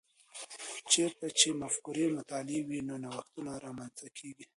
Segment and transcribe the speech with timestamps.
[0.91, 4.45] چیرته چي مفکورې مطالعې وي، نو نوښتونه رامنځته کیږي؟